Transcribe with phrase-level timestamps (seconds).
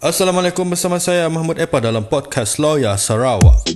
[0.00, 3.68] Assalamualaikum bersama saya Mahmud Epa dalam podcast Lawyer Sarawak.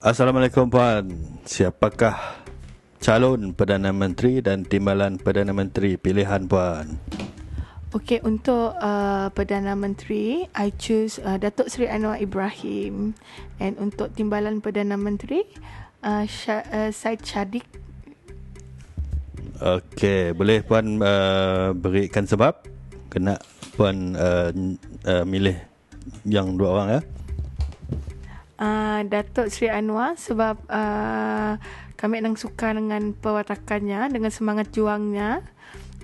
[0.00, 1.12] Assalamualaikum puan.
[1.44, 2.40] Siapakah
[3.04, 6.96] calon Perdana Menteri dan timbalan Perdana Menteri pilihan puan?
[7.92, 13.12] Okey, untuk uh, Perdana Menteri, I choose uh, Datuk Seri Anwar Ibrahim.
[13.60, 15.44] And untuk timbalan Perdana Menteri,
[16.00, 17.83] uh, Sya, uh, Said Shadiq
[19.54, 22.66] Okey, boleh puan uh, berikan sebab
[23.06, 23.38] kena
[23.78, 24.50] puan uh,
[25.06, 25.54] uh, milih
[26.26, 27.00] yang dua orang ya?
[28.58, 31.54] Uh, Datuk Sri Anwar sebab uh,
[31.94, 35.46] kami nang suka dengan perwatakannya, dengan semangat juangnya.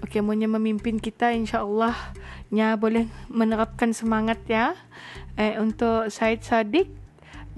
[0.07, 1.99] Okey, maunya memimpin kita insya-Allah
[2.55, 4.79] nya boleh menerapkan semangat ya.
[5.35, 6.87] Eh untuk Said Sadiq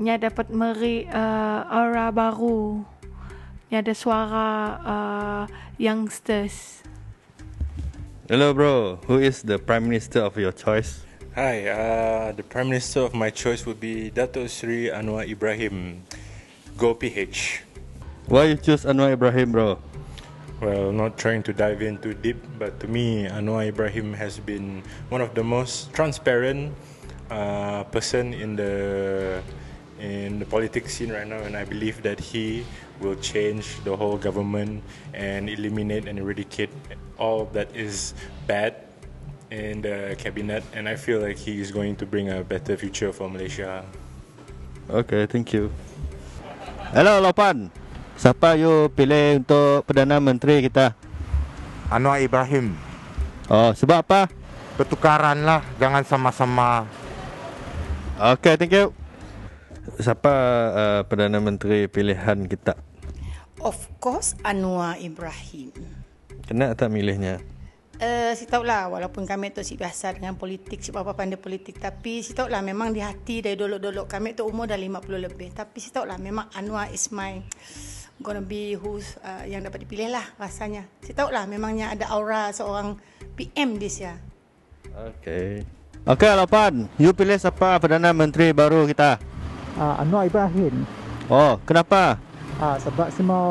[0.00, 2.91] nya dapat meri uh, aura baru
[3.72, 4.48] yang ada suara
[4.84, 5.44] uh,
[5.80, 6.84] youngsters.
[8.28, 11.08] Hello bro, who is the prime minister of your choice?
[11.32, 16.04] Hi, uh, the prime minister of my choice would be Dato Sri Anwar Ibrahim.
[16.76, 17.64] Go PH.
[18.28, 19.80] Why you choose Anwar Ibrahim bro?
[20.60, 24.84] Well, not trying to dive in too deep, but to me, Anwar Ibrahim has been
[25.08, 26.76] one of the most transparent
[27.32, 29.61] uh, person in the in the
[30.52, 32.68] politics scene right now, and I believe that he
[33.00, 34.84] will change the whole government
[35.16, 36.68] and eliminate and eradicate
[37.16, 38.12] all that is
[38.44, 38.76] bad
[39.48, 40.60] in the cabinet.
[40.76, 43.88] And I feel like he is going to bring a better future for Malaysia.
[44.92, 45.72] Okay, thank you.
[46.92, 47.72] Hello, Lopan.
[48.20, 50.92] Siapa you pilih untuk Perdana Menteri kita?
[51.88, 52.76] Anwar Ibrahim.
[53.48, 54.28] Oh, sebab apa?
[54.76, 56.84] Pertukaran lah, jangan sama-sama.
[58.36, 58.92] Okay, thank you.
[59.82, 60.34] Siapa
[60.70, 62.78] uh, Perdana Menteri pilihan kita?
[63.58, 65.74] Of course Anwar Ibrahim.
[66.46, 67.42] Kena tak milihnya?
[68.02, 71.78] Uh, saya tahu lah walaupun kami tu si biasa dengan politik, si apa pandai politik
[71.78, 75.54] tapi saya tahu lah memang di hati dari dulu-dulu kami tu umur dah 50 lebih
[75.54, 77.38] tapi saya tahu lah memang Anwar is my
[78.22, 80.86] gonna be who's uh, yang dapat dipilih lah rasanya.
[81.02, 82.98] Saya tahu lah memangnya ada aura seorang
[83.34, 84.14] PM di sini.
[84.92, 85.62] Okay.
[86.02, 86.90] Okay, Lopan.
[86.98, 89.31] You pilih siapa Perdana Menteri baru kita?
[89.78, 90.84] Uh, Anwar Ibrahim.
[91.30, 92.18] Oh, kenapa?
[92.60, 93.42] Uh, sebab semua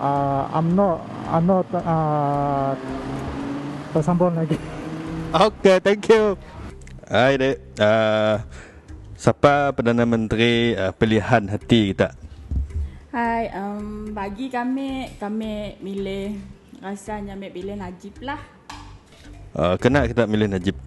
[0.00, 0.90] uh, UMNO
[1.30, 2.72] UMNO uh,
[3.92, 4.58] tersambung lagi.
[5.36, 6.38] Okay, thank you.
[7.04, 7.60] Hai, dek.
[7.76, 8.40] Uh,
[9.18, 12.14] siapa Perdana Menteri uh, pilihan hati kita?
[13.10, 16.40] Hai, um, bagi kami, kami milih
[16.80, 18.40] rasanya ambil pilih Najib lah.
[19.52, 20.78] Uh, kena kita milih Najib.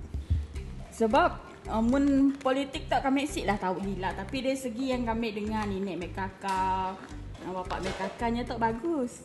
[0.94, 5.70] Sebab Amun politik tak kami sik lah tahu gila Tapi dari segi yang kami dengar
[5.70, 6.98] ni Nek mek kakak
[7.50, 9.24] Bapak mek kakaknya tak bagus.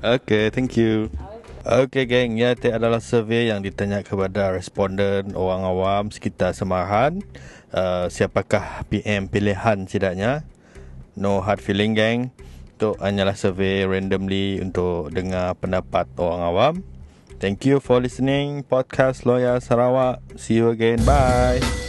[0.00, 1.12] Okay, thank you.
[1.60, 7.20] Okay geng, ya itu adalah survey yang ditanya kepada responden orang awam sekitar Semahan
[7.76, 10.48] uh, Siapakah PM pilihan setidaknya?
[11.20, 12.32] No hard feeling geng.
[12.80, 16.74] Itu hanyalah survey randomly untuk dengar pendapat orang awam
[17.40, 20.20] Thank you for listening podcast Lawyer Sarawak.
[20.36, 21.04] See you again.
[21.04, 21.88] Bye.